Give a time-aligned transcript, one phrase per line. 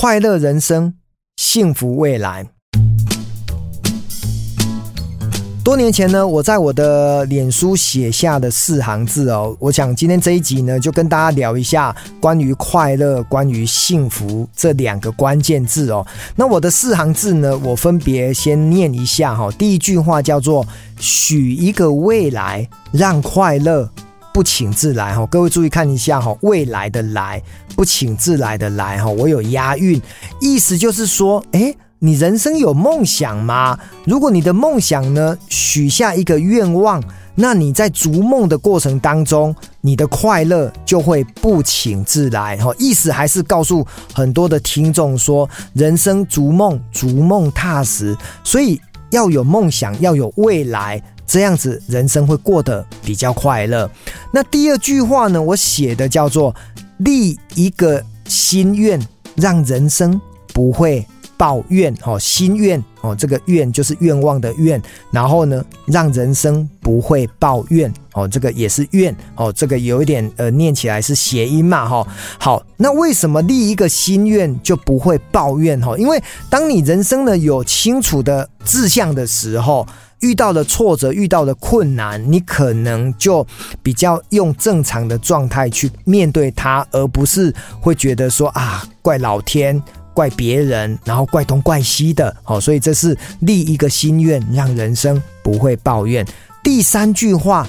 [0.00, 0.94] 快乐人生，
[1.38, 2.46] 幸福未来。
[5.64, 16.06] 多年前呢，我在我的脸书写下的四行字哦，我想今天这一集呢，就跟大家聊一下关于快乐、关于幸福这两个关键字哦。
[16.36, 19.50] 那我的四行字呢，我分别先念一下哈。
[19.58, 20.64] 第一句话叫做
[21.00, 23.90] “许一个未来，让快乐
[24.32, 25.26] 不请自来”哈。
[25.26, 27.42] 各位注意看一下哈，“未来”的“来”
[27.76, 30.00] 不请自来的“来”哈，我有押韵，
[30.40, 33.76] 意思就是说，诶你人生有梦想吗？
[34.04, 37.02] 如果你的梦想呢，许下一个愿望，
[37.34, 42.56] 那你在逐梦的过程当中，你的快乐就会不请自来。
[42.58, 53.90] 哈，意思还是告诉很多的听众说，人生逐梦，逐梦踏实，所以要有梦想，要有未来，这样子人生会过得比较快乐。
[54.32, 56.54] 那第二句话呢，我写的叫做
[56.98, 59.00] 立一个心愿，
[59.36, 60.20] 让人生
[60.52, 61.06] 不会。
[61.38, 72.04] 抱怨哦，心愿哦，这个愿就是愿望的愿，然后呢，让人生不会抱怨哦，这个也是愿哦，这个有一点呃，念起来是谐音嘛哈。
[72.40, 75.96] 好，那为什么立一个心愿就不会抱怨哈？
[75.96, 79.86] 因为当你人生呢有清楚的志向的时候，
[80.20, 83.46] 遇到了挫折，遇到了困难，你可能就
[83.82, 89.82] 比较用正常的状态去面对它，而不是会觉得说啊，怪老天。
[90.14, 96.26] 怪别人，然后怪东怪西的，好，所以这是立一个心愿，让人生不会抱怨。
[96.60, 97.64] 第三句话，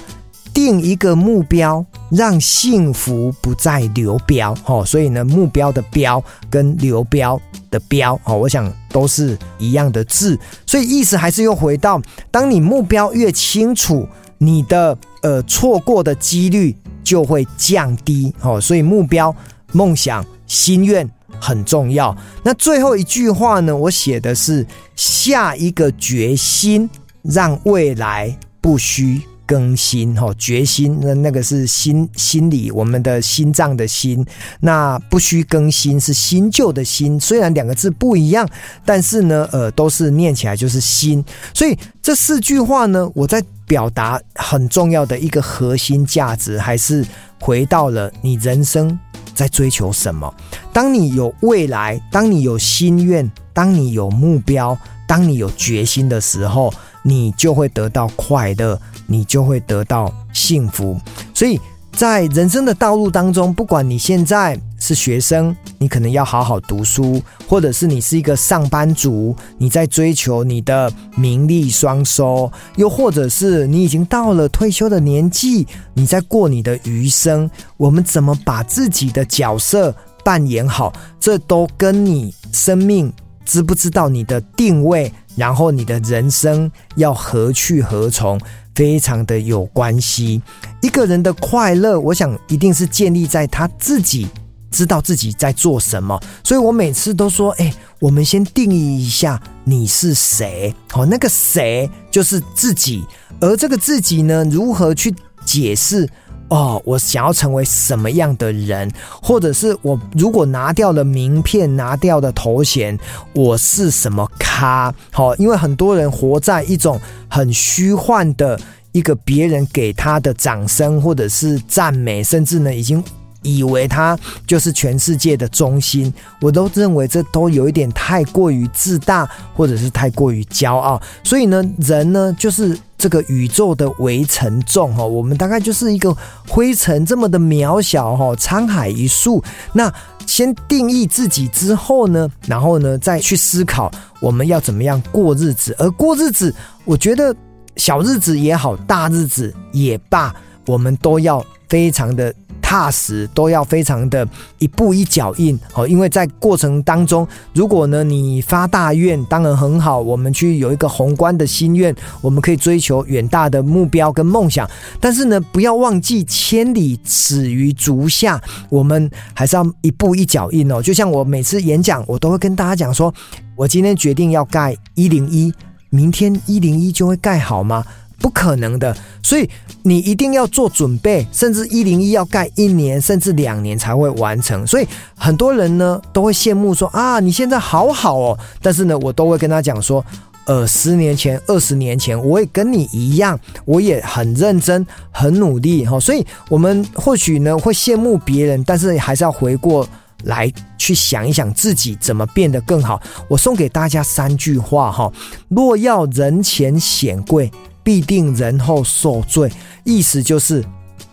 [0.52, 12.00] 定一个目标，让幸福不再流标，好，所以呢，目标的标跟流标的标，好，我想都是一样的字，所以意思还是又回到，
[12.30, 19.34] 当你目标越清楚，你的呃错过的几率就会降低，好，所以目标、
[19.72, 21.08] 梦想、心愿。
[21.42, 22.14] 很重要。
[22.42, 23.74] 那最后一句话呢？
[23.74, 26.90] 我写的是下一个决心，
[27.22, 30.14] 让未来不虚更新。
[30.14, 34.24] 哈，决心那那个是心心理我们的心脏的心。
[34.60, 37.18] 那不需更新是新旧的新。
[37.18, 38.48] 虽然两个字不一样，
[38.84, 41.24] 但是呢，呃，都是念起来就是新。
[41.52, 47.04] 所以这四句话呢，我在表达很重要的一个核心价值，还是
[47.40, 48.96] 回到了你人生。
[49.40, 50.34] 在追求什么？
[50.70, 54.76] 当你有未来，当你有心愿，当你有目标，
[55.08, 56.70] 当你有决心的时候，
[57.02, 61.00] 你就会得到快乐，你就会得到幸福。
[61.32, 61.58] 所以。
[61.92, 77.50] 在人生的道路当中，不管你现在是学生，你可能要好好读书；或者是你是一个上班族，你在追求你的名利双收；又或者是你已经到了退休的年纪，你在过你的余生。
[77.76, 83.12] 我们怎么把自己的角色扮演好，这都跟你生命
[83.44, 88.40] 知不知道你的定位，然后你的人生要何去何从。
[88.72, 90.40] 非常的有关系。
[90.80, 94.26] 一个人的快乐，我想一定是建立在他自己
[94.70, 96.18] 知道自己在做什么。
[96.42, 100.74] 所以我每次都说：“哎，我们先定义一下你是谁。
[100.90, 103.04] 好，那个谁就是自己。
[103.38, 105.14] 而这个自己呢，如何去
[105.44, 106.08] 解释？”
[106.50, 108.90] 哦，我想要成为什么样的人，
[109.22, 112.98] 或者是我如果拿掉了名片，拿掉的头衔，
[113.32, 114.92] 我是什么咖？
[115.10, 118.60] 好，因为很多人活在一种很虚幻的
[118.92, 123.02] 一个别人给他的掌声或者是赞美，甚至呢已经。
[123.42, 131.00] 以为他就是全世界的中心，我都认为这都有一点太过于自大，或者是太过于骄傲。
[131.24, 136.14] 所以呢，人呢就是这个宇宙的微尘众哈，我们大概就是一个
[136.46, 139.42] 灰尘这么的渺小哈，沧海一粟。
[139.72, 139.92] 那
[140.26, 143.90] 先定义自己之后呢，然后呢再去思考
[144.20, 145.74] 我们要怎么样过日子。
[145.78, 147.34] 而过日子，我觉得
[147.76, 150.34] 小日子也好，大日子也罢，
[150.66, 152.34] 我们都要非常的。
[152.70, 154.24] 踏实都要非常的
[154.60, 164.70] 一步一脚印，哦，因为在过程当中，如果呢你发大愿，当然很好，我们去有一个宏观的心愿，我们可以追求远大的目标跟梦想，
[165.00, 170.80] 但是呢，不要忘记千里始于足下，我们还是要一步一脚印哦。
[170.80, 173.12] 就像我每次演讲，我都会跟大家讲说，
[173.56, 175.52] 我今天决定要盖一零一，
[175.88, 177.84] 明天一零一就会盖好吗？
[178.20, 179.48] 不可能的，所以
[179.82, 184.64] 你一定要做准备，甚至一零一要盖一年甚至两年才会完成。
[184.66, 184.86] 所以
[185.16, 188.38] 很多人呢都会羡慕说啊，你现在好好哦。
[188.60, 190.04] 但是呢，我都会跟他讲说，
[190.44, 195.98] 呃，十年前、二十年前，我也跟你一样，我也很认真、很努力哈。
[195.98, 199.88] 所以我们或许呢会羡慕别人，但是还是要回过
[200.24, 203.00] 来去想一想自己怎么变得更好。
[203.28, 205.10] 我送给大家三句话哈：
[205.48, 207.50] 若要人前显贵，
[207.82, 209.50] 必定人后受罪。
[209.84, 210.64] 意思就是。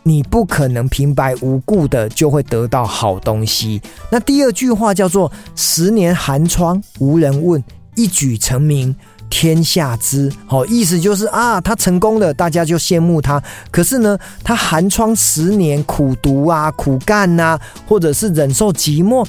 [0.04, 3.82] 你不可能平白无故的就会得到好东西。
[4.10, 7.62] 那第二句话叫做“十年寒窗无人问，
[7.94, 8.96] 一举成名
[9.30, 10.32] 天下知”。
[10.48, 13.44] 好，意思就是啊，他成功了，大家就羡慕他。
[13.70, 19.28] 可是呢，他寒窗十年苦读啊、苦干呐、或者是忍受寂寞，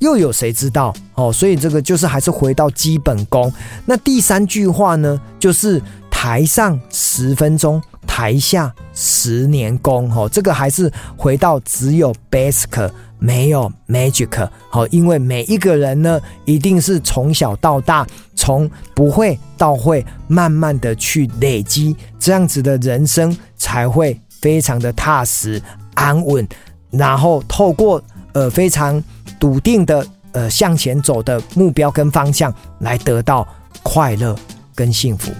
[0.00, 0.92] 又有谁知道？
[1.14, 3.50] 哦，所以这个就是还是回到基本功。
[3.86, 5.80] 那第三句话呢，就是
[6.20, 7.80] 台上十分钟。
[8.04, 18.04] 台下十年功，吼，这个还是回到只有 basic 没有 magic，好，因为每一个人呢，一定是从小到大，
[18.34, 25.62] 从不会到会，慢慢的去累积，这样子的人生才会非常的踏实
[25.94, 26.44] 安稳，
[26.90, 29.00] 然后透过呃非常
[29.38, 33.46] 笃定的呃向前走的目标跟方向，来得到
[33.84, 34.34] 快乐
[34.74, 35.30] 跟幸福。